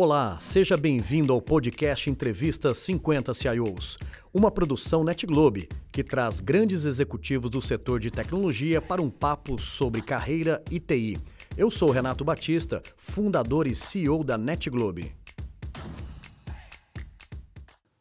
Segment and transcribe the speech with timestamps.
[0.00, 3.98] Olá, seja bem-vindo ao podcast Entrevista 50 CIOs,
[4.32, 10.00] uma produção NetGlobe que traz grandes executivos do setor de tecnologia para um papo sobre
[10.00, 11.20] carreira e TI.
[11.56, 15.16] Eu sou Renato Batista, fundador e CEO da NetGlobe.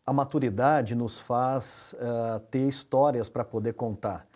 [0.05, 4.27] A maturidade nos faz uh, ter histórias para poder contar.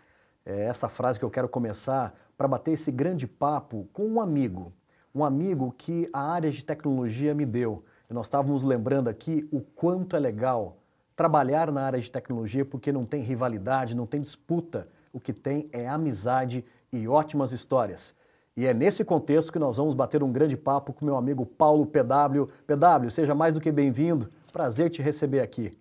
[0.44, 4.74] É essa frase que eu quero começar para bater esse grande papo com um amigo
[5.14, 7.84] um amigo que a área de tecnologia me deu.
[8.10, 10.78] E nós estávamos lembrando aqui o quanto é legal
[11.16, 14.88] trabalhar na área de tecnologia porque não tem rivalidade, não tem disputa.
[15.14, 18.14] O que tem é amizade e ótimas histórias.
[18.56, 21.86] E é nesse contexto que nós vamos bater um grande papo com meu amigo Paulo
[21.86, 22.50] PW.
[22.68, 24.30] PW, seja mais do que bem-vindo.
[24.52, 25.72] Prazer te receber aqui.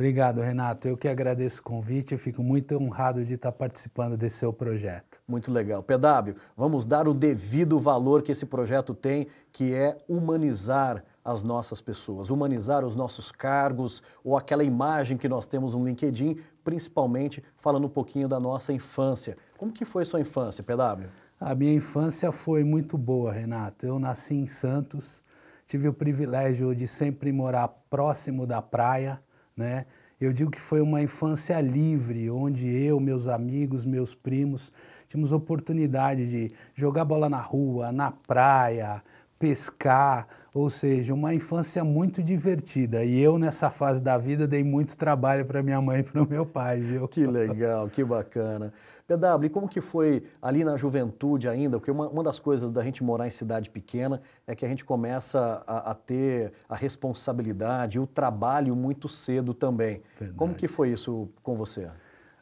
[0.00, 0.88] Obrigado, Renato.
[0.88, 5.20] Eu que agradeço o convite e fico muito honrado de estar participando desse seu projeto.
[5.28, 5.82] Muito legal.
[5.82, 11.82] PW, vamos dar o devido valor que esse projeto tem, que é humanizar as nossas
[11.82, 17.84] pessoas, humanizar os nossos cargos ou aquela imagem que nós temos no LinkedIn, principalmente falando
[17.84, 19.36] um pouquinho da nossa infância.
[19.58, 21.10] Como que foi sua infância, PW?
[21.38, 23.84] A minha infância foi muito boa, Renato.
[23.84, 25.22] Eu nasci em Santos,
[25.66, 29.20] tive o privilégio de sempre morar próximo da praia,
[29.60, 29.84] né?
[30.18, 34.72] Eu digo que foi uma infância livre, onde eu, meus amigos, meus primos,
[35.06, 39.02] tínhamos oportunidade de jogar bola na rua, na praia,
[39.40, 43.02] pescar, ou seja, uma infância muito divertida.
[43.02, 46.28] E eu, nessa fase da vida, dei muito trabalho para minha mãe e para o
[46.28, 47.08] meu pai, viu?
[47.08, 48.70] Que legal, que bacana.
[49.08, 51.78] PW, e como que foi ali na juventude ainda?
[51.78, 54.84] Porque uma, uma das coisas da gente morar em cidade pequena é que a gente
[54.84, 60.02] começa a, a ter a responsabilidade e o trabalho muito cedo também.
[60.18, 60.38] Verdade.
[60.38, 61.88] Como que foi isso com você?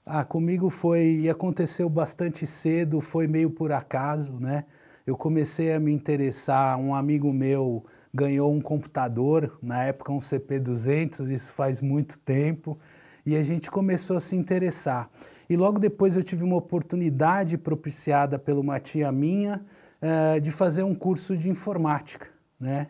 [0.05, 4.65] Ah, comigo foi, e aconteceu bastante cedo, foi meio por acaso, né?
[5.09, 11.31] Eu comecei a me interessar, um amigo meu ganhou um computador, na época um CP200,
[11.31, 12.79] isso faz muito tempo,
[13.25, 15.09] e a gente começou a se interessar.
[15.49, 19.65] E logo depois eu tive uma oportunidade propiciada por uma tia minha
[20.03, 22.27] uh, de fazer um curso de informática,
[22.61, 22.89] né?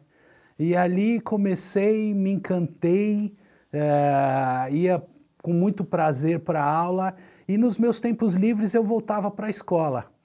[0.58, 3.32] E ali comecei, me encantei,
[3.72, 5.00] uh, ia
[5.40, 7.14] com muito prazer para a aula
[7.46, 10.17] e nos meus tempos livres eu voltava para a escola,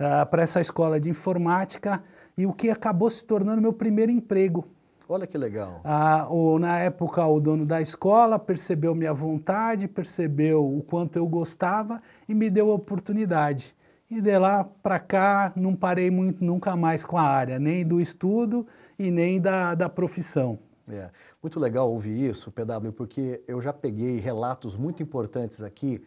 [0.00, 2.02] uh, para essa escola de informática
[2.36, 4.64] e o que acabou se tornando meu primeiro emprego.
[5.08, 5.80] Olha que legal.
[5.84, 11.26] Ah, o, na época, o dono da escola percebeu minha vontade, percebeu o quanto eu
[11.26, 13.76] gostava e me deu a oportunidade.
[14.10, 18.00] E de lá para cá, não parei muito, nunca mais com a área, nem do
[18.00, 18.66] estudo
[18.98, 20.58] e nem da, da profissão.
[20.88, 21.10] É,
[21.42, 26.02] muito legal ouvir isso, PW, porque eu já peguei relatos muito importantes aqui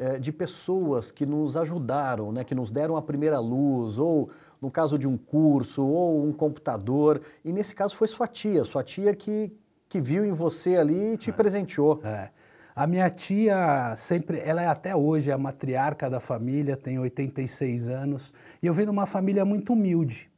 [0.00, 4.70] é, de pessoas que nos ajudaram, né, que nos deram a primeira luz, ou no
[4.70, 9.14] caso de um curso, ou um computador, e nesse caso foi sua tia, sua tia
[9.14, 9.52] que,
[9.90, 12.00] que viu em você ali e te é, presenteou.
[12.02, 12.30] É.
[12.74, 18.32] A minha tia sempre, ela é até hoje a matriarca da família, tem 86 anos,
[18.62, 20.30] e eu venho de uma família muito humilde.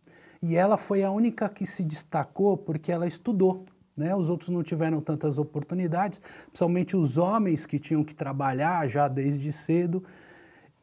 [0.42, 3.64] E ela foi a única que se destacou porque ela estudou.
[3.96, 4.14] Né?
[4.14, 9.50] Os outros não tiveram tantas oportunidades, principalmente os homens que tinham que trabalhar já desde
[9.52, 10.02] cedo.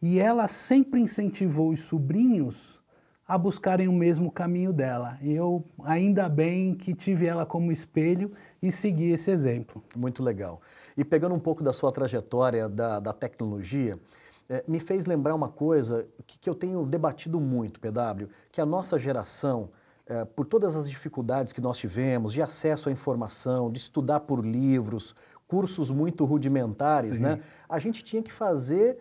[0.01, 2.81] E ela sempre incentivou os sobrinhos
[3.27, 5.17] a buscarem o mesmo caminho dela.
[5.21, 9.83] E eu, ainda bem que tive ela como espelho e segui esse exemplo.
[9.95, 10.59] Muito legal.
[10.97, 13.99] E pegando um pouco da sua trajetória da, da tecnologia,
[14.49, 18.65] é, me fez lembrar uma coisa que, que eu tenho debatido muito, PW, que a
[18.65, 19.69] nossa geração
[20.09, 24.43] é, por todas as dificuldades que nós tivemos de acesso à informação, de estudar por
[24.43, 25.15] livros,
[25.47, 27.21] cursos muito rudimentares, Sim.
[27.21, 27.39] né?
[27.69, 28.97] A gente tinha que fazer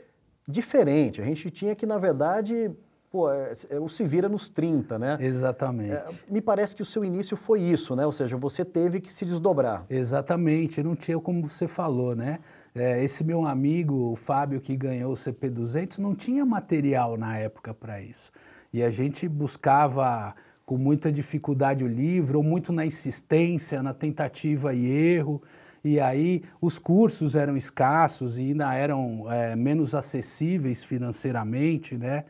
[0.47, 1.21] diferente.
[1.21, 2.71] A gente tinha que, na verdade,
[3.11, 5.17] pô, é, é, o se vira nos 30, né?
[5.21, 5.93] Exatamente.
[5.93, 8.05] É, me parece que o seu início foi isso, né?
[8.05, 9.87] Ou seja, você teve que se desdobrar.
[9.89, 12.39] Exatamente, não tinha como você falou, né?
[12.75, 17.73] É, esse meu amigo, o Fábio, que ganhou o CP200, não tinha material na época
[17.73, 18.31] para isso.
[18.73, 20.35] E a gente buscava
[20.69, 25.43] com muita dificuldade o livro, ou muito na insistência, na tentativa e erro.
[25.83, 32.25] E aí os cursos eram escassos e ainda eram é, menos acessíveis financeiramente, né?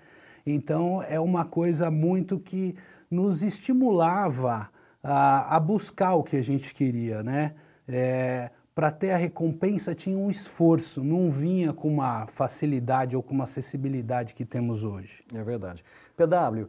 [0.46, 2.76] Então é uma coisa muito que
[3.10, 4.70] nos estimulava
[5.02, 7.54] a, a buscar o que a gente queria, né?
[7.88, 13.34] É, para ter a recompensa tinha um esforço, não vinha com uma facilidade ou com
[13.34, 15.24] uma acessibilidade que temos hoje.
[15.34, 15.82] É verdade.
[16.16, 16.68] PW,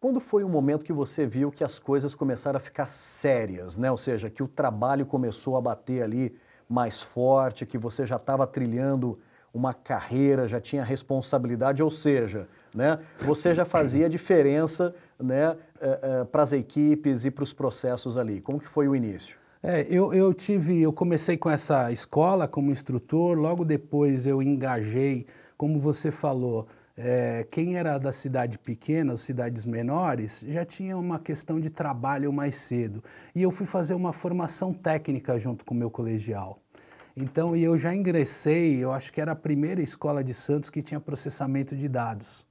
[0.00, 3.90] quando foi o momento que você viu que as coisas começaram a ficar sérias, né?
[3.90, 6.34] Ou seja, que o trabalho começou a bater ali
[6.66, 9.18] mais forte, que você já estava trilhando
[9.52, 12.98] uma carreira, já tinha responsabilidade, ou seja, né?
[13.20, 18.40] Você já fazia diferença né, uh, uh, para as equipes e para os processos ali?
[18.40, 19.36] Como que foi o início?
[19.62, 25.26] É, eu, eu tive, eu comecei com essa escola como instrutor, logo depois eu engajei,
[25.58, 26.66] como você falou,
[27.02, 32.30] é, quem era da cidade pequena, as cidades menores, já tinha uma questão de trabalho
[32.30, 33.02] mais cedo.
[33.34, 36.60] E eu fui fazer uma formação técnica junto com o meu colegial.
[37.16, 41.00] Então, eu já ingressei, eu acho que era a primeira escola de Santos que tinha
[41.00, 42.46] processamento de dados.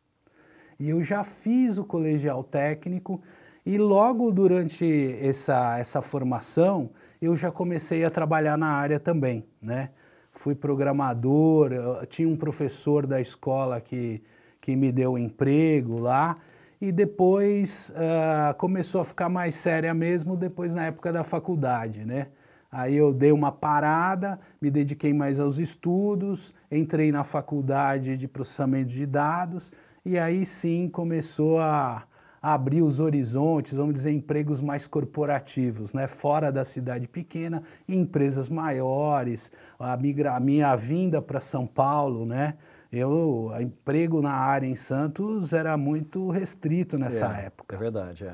[0.79, 3.21] E eu já fiz o colegial técnico
[3.63, 6.89] e logo durante essa, essa formação,
[7.21, 9.91] eu já comecei a trabalhar na área também, né?
[10.31, 11.71] Fui programador,
[12.07, 14.23] tinha um professor da escola que,
[14.61, 16.37] que me deu emprego lá,
[16.81, 22.27] e depois uh, começou a ficar mais séria mesmo depois na época da faculdade, né?
[22.71, 28.93] Aí eu dei uma parada, me dediquei mais aos estudos, entrei na faculdade de processamento
[28.93, 29.71] de dados
[30.05, 32.03] e aí sim começou a,
[32.41, 36.07] abrir os horizontes, vamos dizer, empregos mais corporativos, né?
[36.07, 42.25] fora da cidade pequena, em empresas maiores, a, migra, a minha vinda para São Paulo,
[42.25, 42.55] né?
[42.91, 47.75] Eu, emprego na área em Santos era muito restrito nessa é, época.
[47.75, 48.33] É verdade, é.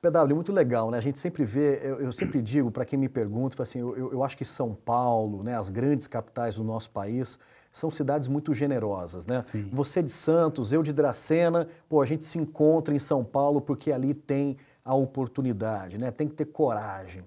[0.00, 0.96] PW, muito legal, né?
[0.96, 4.24] A gente sempre vê, eu, eu sempre digo para quem me pergunta, assim, eu, eu,
[4.24, 7.38] acho que São Paulo, né, as grandes capitais do nosso país,
[7.70, 9.40] são cidades muito generosas, né?
[9.40, 9.68] Sim.
[9.72, 13.92] Você de Santos, eu de Dracena, pô, a gente se encontra em São Paulo porque
[13.92, 16.10] ali tem a oportunidade, né?
[16.10, 17.22] Tem que ter coragem.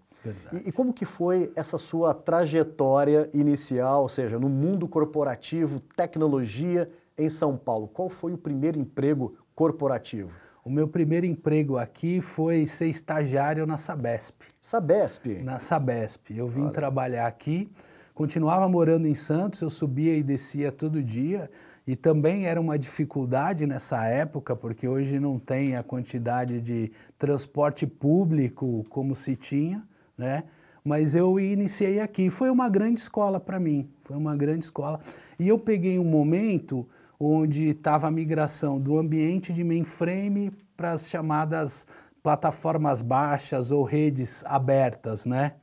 [0.52, 6.90] E, e, como que foi essa sua trajetória inicial, ou seja, no mundo corporativo, tecnologia
[7.18, 7.88] em São Paulo?
[7.88, 10.32] Qual foi o primeiro emprego corporativo?
[10.64, 14.42] O meu primeiro emprego aqui foi ser estagiário na Sabesp.
[14.62, 15.44] Sabesp?
[15.44, 16.32] Na Sabesp.
[16.32, 16.72] Eu vim Olha.
[16.72, 17.70] trabalhar aqui
[18.14, 21.50] Continuava morando em Santos, eu subia e descia todo dia.
[21.86, 27.88] E também era uma dificuldade nessa época, porque hoje não tem a quantidade de transporte
[27.88, 29.84] público como se tinha,
[30.18, 30.44] né?
[30.84, 32.30] Mas eu iniciei aqui.
[32.30, 35.00] Foi uma grande escola para mim, foi uma grande escola.
[35.40, 36.88] E eu peguei um momento
[37.20, 41.88] onde estava a migração do ambiente de mainframe para as chamadas
[42.22, 45.54] plataformas baixas ou redes abertas, né?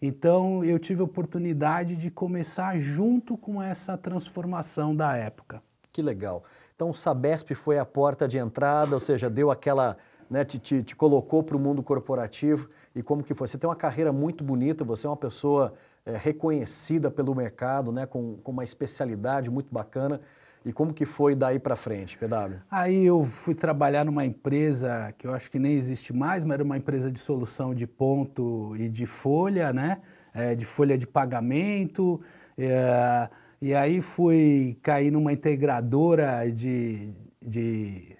[0.00, 5.62] Então eu tive a oportunidade de começar junto com essa transformação da época.
[5.92, 6.42] Que legal.
[6.74, 9.98] Então o Sabesp foi a porta de entrada, ou seja, deu aquela,
[10.30, 13.46] né, te, te, te colocou para o mundo corporativo e como que foi?
[13.46, 18.06] Você tem uma carreira muito bonita, você é uma pessoa é, reconhecida pelo mercado, né,
[18.06, 20.20] com, com uma especialidade muito bacana.
[20.64, 22.56] E como que foi daí para frente, PW?
[22.70, 26.62] Aí eu fui trabalhar numa empresa que eu acho que nem existe mais, mas era
[26.62, 30.02] uma empresa de solução de ponto e de folha, né?
[30.34, 32.20] É, de folha de pagamento.
[32.58, 33.30] É,
[33.62, 38.16] e aí fui cair numa integradora de, de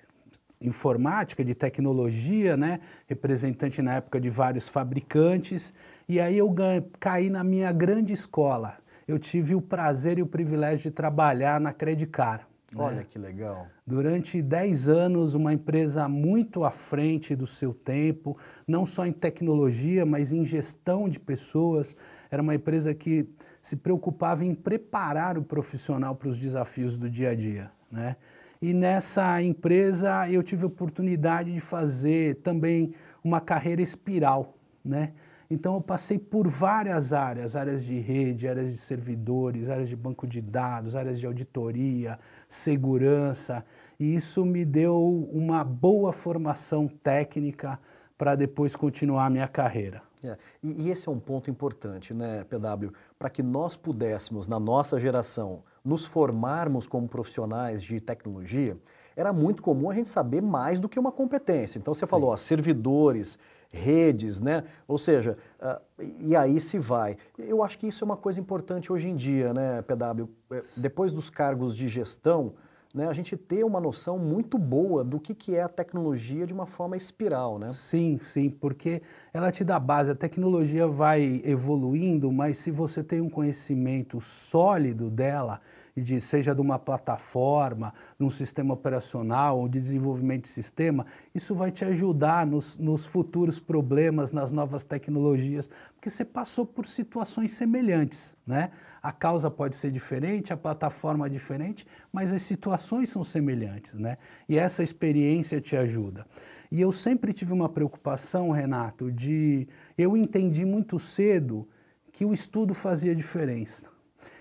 [0.60, 2.80] informática, de tecnologia, né?
[3.06, 5.72] representante na época de vários fabricantes.
[6.08, 6.54] E aí eu
[6.98, 8.76] caí na minha grande escola,
[9.08, 12.46] eu tive o prazer e o privilégio de trabalhar na Credicar.
[12.72, 12.82] Né?
[12.82, 13.06] Olha né?
[13.08, 13.66] que legal.
[13.86, 18.36] Durante 10 anos, uma empresa muito à frente do seu tempo,
[18.66, 21.96] não só em tecnologia, mas em gestão de pessoas.
[22.30, 23.28] Era uma empresa que
[23.60, 27.72] se preocupava em preparar o profissional para os desafios do dia a dia.
[27.90, 28.14] Né?
[28.62, 32.92] E nessa empresa eu tive a oportunidade de fazer também
[33.24, 34.54] uma carreira espiral.
[34.84, 35.12] Né?
[35.50, 40.26] Então eu passei por várias áreas, áreas de rede, áreas de servidores, áreas de banco
[40.26, 43.64] de dados, áreas de auditoria, segurança,
[43.98, 47.80] e isso me deu uma boa formação técnica
[48.16, 50.02] para depois continuar a minha carreira.
[50.22, 50.36] É.
[50.62, 52.92] E, e, esse é um ponto importante, né, PW?
[53.18, 58.76] Para que nós pudéssemos, na nossa geração, nos formarmos como profissionais de tecnologia,
[59.16, 61.78] era muito comum a gente saber mais do que uma competência.
[61.78, 62.10] Então você Sim.
[62.10, 63.38] falou, ó, servidores,
[63.72, 64.64] redes, né?
[64.86, 67.16] Ou seja, uh, e aí se vai.
[67.38, 70.28] Eu acho que isso é uma coisa importante hoje em dia, né, PW?
[70.50, 72.54] É, depois dos cargos de gestão,
[72.94, 76.52] né, a gente ter uma noção muito boa do que, que é a tecnologia de
[76.52, 77.70] uma forma espiral, né?
[77.70, 79.00] Sim, sim, porque
[79.32, 85.08] ela te dá base, a tecnologia vai evoluindo, mas se você tem um conhecimento sólido
[85.08, 85.60] dela,
[85.96, 91.54] de, seja de uma plataforma, de um sistema operacional ou de desenvolvimento de sistema, isso
[91.54, 97.52] vai te ajudar nos, nos futuros problemas, nas novas tecnologias, porque você passou por situações
[97.52, 98.36] semelhantes.
[98.46, 98.70] Né?
[99.02, 103.94] A causa pode ser diferente, a plataforma é diferente, mas as situações são semelhantes.
[103.94, 104.16] Né?
[104.48, 106.26] E essa experiência te ajuda.
[106.70, 109.66] E eu sempre tive uma preocupação, Renato, de.
[109.98, 111.68] Eu entendi muito cedo
[112.12, 113.90] que o estudo fazia diferença.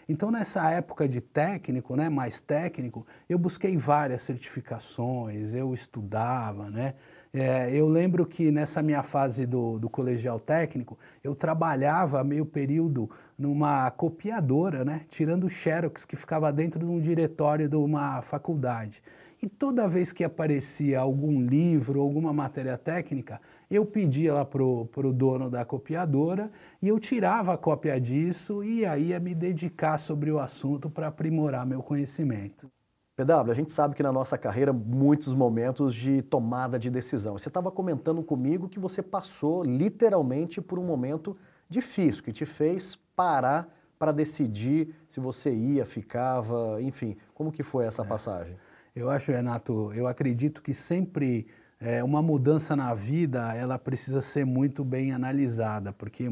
[0.10, 6.96] Então, nessa época de técnico, né, mais técnico, eu busquei várias certificações, eu estudava, né?
[7.32, 13.08] É, eu lembro que nessa minha fase do, do colegial técnico, eu trabalhava meio período
[13.38, 19.04] numa copiadora, né, tirando xerox que ficava dentro de um diretório de uma faculdade.
[19.42, 23.40] E toda vez que aparecia algum livro, alguma matéria técnica,
[23.72, 28.86] eu pedia lá para o dono da copiadora e eu tirava a cópia disso e
[28.86, 32.70] aí ia me dedicar sobre o assunto para aprimorar meu conhecimento.
[33.16, 37.38] PW, a gente sabe que na nossa carreira muitos momentos de tomada de decisão.
[37.38, 41.36] Você estava comentando comigo que você passou literalmente por um momento
[41.70, 47.16] difícil, que te fez parar para decidir se você ia, ficava, enfim.
[47.34, 48.06] Como que foi essa é.
[48.06, 48.58] passagem?
[48.96, 51.48] Eu acho, Renato, eu acredito que sempre
[51.80, 56.30] é, uma mudança na vida, ela precisa ser muito bem analisada, porque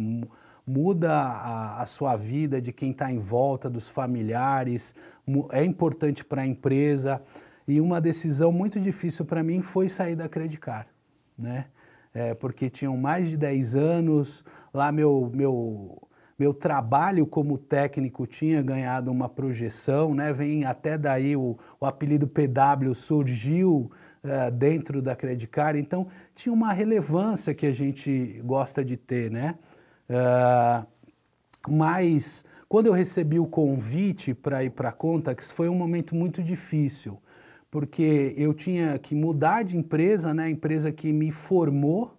[0.65, 4.93] muda a, a sua vida, de quem está em volta, dos familiares,
[5.51, 7.21] é importante para a empresa.
[7.67, 10.87] E uma decisão muito difícil para mim foi sair da Credicar,
[11.37, 11.65] né?
[12.13, 16.06] É, porque tinham mais de 10 anos, lá meu, meu,
[16.37, 20.31] meu trabalho como técnico tinha ganhado uma projeção, né?
[20.31, 23.91] Vem até daí o, o apelido PW surgiu
[24.23, 29.55] uh, dentro da Credicar, então tinha uma relevância que a gente gosta de ter, né?
[30.09, 30.85] Uh,
[31.67, 36.43] mas quando eu recebi o convite para ir para a Contax, foi um momento muito
[36.43, 37.17] difícil,
[37.71, 40.43] porque eu tinha que mudar de empresa, né?
[40.43, 42.16] a empresa que me formou,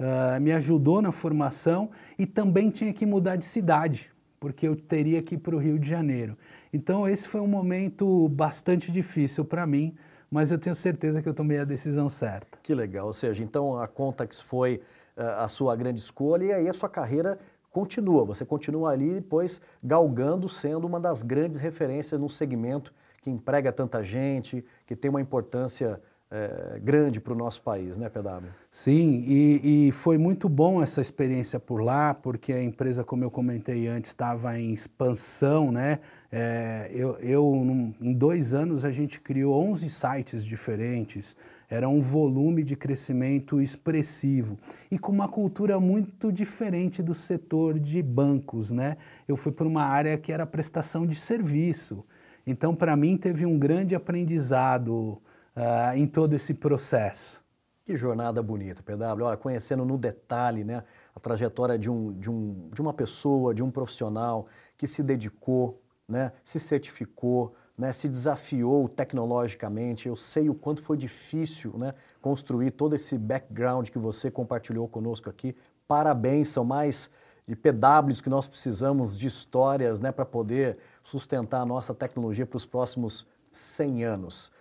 [0.00, 5.22] uh, me ajudou na formação, e também tinha que mudar de cidade, porque eu teria
[5.22, 6.36] que ir para o Rio de Janeiro.
[6.72, 9.94] Então, esse foi um momento bastante difícil para mim,
[10.30, 12.58] mas eu tenho certeza que eu tomei a decisão certa.
[12.62, 14.80] Que legal, ou seja, então a Contax foi
[15.16, 17.38] a sua grande escolha e aí a sua carreira
[17.70, 18.24] continua.
[18.24, 22.92] Você continua ali depois galgando, sendo uma das grandes referências num segmento
[23.22, 26.00] que emprega tanta gente, que tem uma importância
[26.30, 28.46] é, grande para o nosso país, né, PW?
[28.70, 33.30] Sim, e, e, foi muito bom essa experiência por lá, porque a empresa, como eu
[33.30, 35.98] comentei antes, estava em expansão, né?
[36.30, 41.36] É, eu, eu num, em dois anos, a gente criou 11 sites diferentes,
[41.68, 44.56] era um volume de crescimento expressivo
[44.90, 48.96] e com uma cultura muito diferente do setor de bancos, né?
[49.26, 52.04] Eu fui para uma área que era prestação de serviço,
[52.46, 55.20] então para mim teve um grande aprendizado
[55.56, 57.42] uh, em todo esse processo.
[57.84, 59.24] Que jornada bonita, PW.
[59.24, 63.62] Olha, conhecendo no detalhe né, a trajetória de, um, de, um, de uma pessoa, de
[63.62, 70.06] um profissional que se dedicou, né, se certificou, né, se desafiou tecnologicamente.
[70.06, 75.30] Eu sei o quanto foi difícil né, construir todo esse background que você compartilhou conosco
[75.30, 75.56] aqui.
[75.88, 77.10] Parabéns, são mais
[77.48, 82.56] de PWs que nós precisamos de histórias né, para poder sustentar a nossa tecnologia para
[82.56, 84.52] os próximos 100 anos.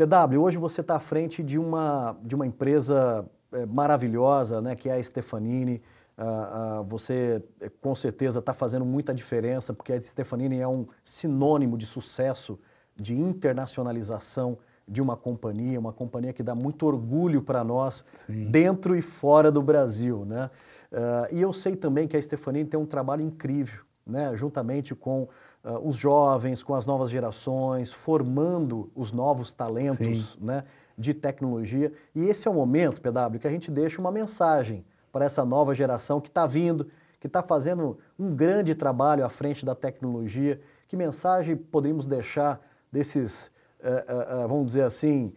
[0.00, 4.88] PW, hoje você está à frente de uma, de uma empresa é, maravilhosa, né, que
[4.88, 5.82] é a Stefanini.
[6.16, 10.86] Uh, uh, você é, com certeza está fazendo muita diferença, porque a Stefanini é um
[11.02, 12.58] sinônimo de sucesso,
[12.94, 18.50] de internacionalização de uma companhia, uma companhia que dá muito orgulho para nós, Sim.
[18.50, 20.24] dentro e fora do Brasil.
[20.24, 20.50] Né?
[20.92, 24.36] Uh, e eu sei também que a Stefanini tem um trabalho incrível, né?
[24.36, 25.28] juntamente com
[25.64, 30.64] uh, os jovens, com as novas gerações, formando os novos talentos né,
[30.96, 31.92] de tecnologia.
[32.14, 35.74] E esse é o momento, PW, que a gente deixa uma mensagem para essa nova
[35.74, 36.86] geração que está vindo,
[37.18, 40.60] que está fazendo um grande trabalho à frente da tecnologia.
[40.88, 45.32] Que mensagem poderíamos deixar desses, uh, uh, vamos dizer assim,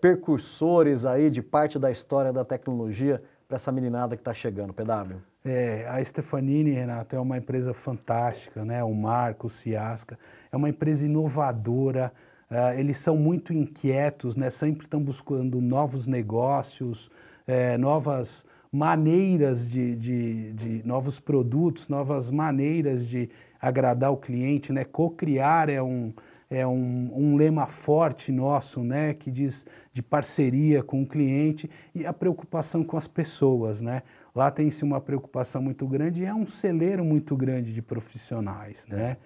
[0.00, 5.29] percursores aí de parte da história da tecnologia para essa meninada que está chegando, PW?
[5.44, 8.84] É, a Stefanini, Renato, é uma empresa fantástica, né?
[8.84, 10.18] o Marco, o Ciasca,
[10.52, 12.12] é uma empresa inovadora,
[12.50, 14.50] uh, eles são muito inquietos, né?
[14.50, 17.10] sempre estão buscando novos negócios,
[17.46, 23.30] é, novas maneiras de, de, de, novos produtos, novas maneiras de
[23.60, 24.84] agradar o cliente, né?
[24.84, 26.12] Co-criar é um,
[26.50, 32.04] é um, um, lema forte nosso, né, que diz de parceria com o cliente e
[32.04, 34.02] a preocupação com as pessoas, né.
[34.34, 39.16] Lá tem-se uma preocupação muito grande e é um celeiro muito grande de profissionais, né.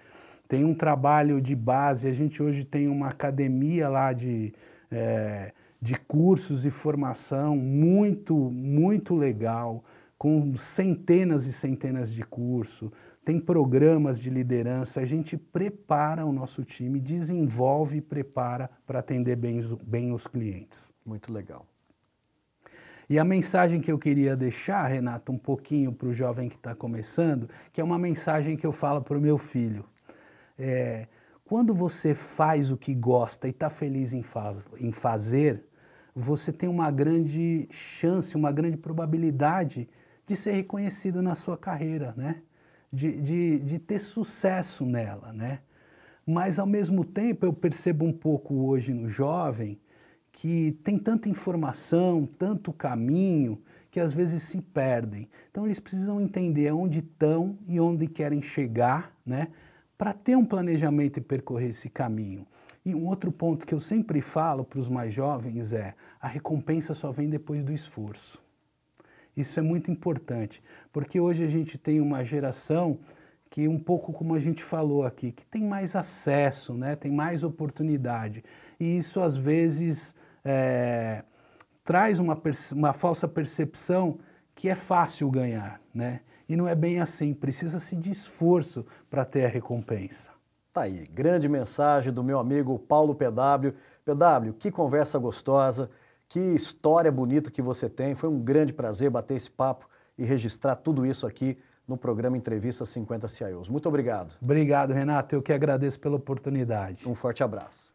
[0.47, 4.53] Tem um trabalho de base, a gente hoje tem uma academia lá de,
[4.91, 5.51] é,
[5.81, 9.83] de cursos e formação muito, muito legal,
[10.17, 12.91] com centenas e centenas de cursos,
[13.25, 19.35] tem programas de liderança, a gente prepara o nosso time, desenvolve e prepara para atender
[19.35, 20.93] bem, bem os clientes.
[21.03, 21.65] Muito legal.
[23.09, 26.75] E a mensagem que eu queria deixar, Renato, um pouquinho para o jovem que está
[26.75, 29.85] começando, que é uma mensagem que eu falo para o meu filho.
[30.57, 31.07] É,
[31.43, 35.65] quando você faz o que gosta e está feliz em, fa em fazer,
[36.13, 39.89] você tem uma grande chance, uma grande probabilidade
[40.27, 42.43] de ser reconhecido na sua carreira, né?
[42.95, 45.59] De, de, de ter sucesso nela, né?
[46.25, 49.77] Mas, ao mesmo tempo, eu percebo um pouco hoje no jovem
[50.31, 53.61] que tem tanta informação, tanto caminho,
[53.91, 55.29] que às vezes se perdem.
[55.51, 59.49] Então, eles precisam entender onde estão e onde querem chegar, né?
[59.97, 62.47] Para ter um planejamento e percorrer esse caminho.
[62.85, 66.93] E um outro ponto que eu sempre falo para os mais jovens é: a recompensa
[66.93, 68.44] só vem depois do esforço.
[69.35, 72.99] Isso é muito importante, porque hoje a gente tem uma geração
[73.49, 76.95] que, um pouco como a gente falou aqui, que tem mais acesso, né?
[76.95, 78.43] tem mais oportunidade.
[78.79, 81.23] E isso, às vezes, é,
[81.83, 82.41] traz uma,
[82.73, 84.17] uma falsa percepção
[84.53, 85.79] que é fácil ganhar.
[85.93, 86.21] Né?
[86.49, 90.31] E não é bem assim, precisa-se de esforço para ter a recompensa.
[90.71, 93.73] Tá aí, grande mensagem do meu amigo Paulo PW.
[94.03, 95.89] PW, que conversa gostosa,
[96.35, 98.13] que história bonita que você tem.
[98.13, 99.87] Foi um grande prazer bater esse papo
[100.17, 103.69] e registrar tudo isso aqui no programa Entrevista 50 CIOs.
[103.69, 104.35] Muito obrigado.
[104.41, 105.33] Obrigado, Renato.
[105.33, 107.07] Eu que agradeço pela oportunidade.
[107.07, 107.93] Um forte abraço.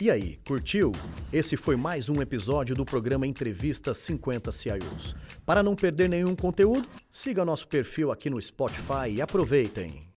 [0.00, 0.92] E aí, curtiu?
[1.30, 5.14] Esse foi mais um episódio do programa Entrevista 50 CIOs.
[5.44, 10.10] Para não perder nenhum conteúdo, siga nosso perfil aqui no Spotify e aproveitem.